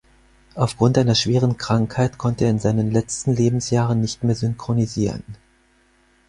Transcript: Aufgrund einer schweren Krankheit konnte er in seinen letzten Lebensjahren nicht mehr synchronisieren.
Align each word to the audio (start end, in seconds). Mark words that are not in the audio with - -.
Aufgrund 0.55 0.97
einer 0.97 1.13
schweren 1.13 1.57
Krankheit 1.57 2.17
konnte 2.17 2.45
er 2.45 2.49
in 2.49 2.57
seinen 2.57 2.89
letzten 2.89 3.33
Lebensjahren 3.33 4.01
nicht 4.01 4.23
mehr 4.23 4.33
synchronisieren. 4.33 5.23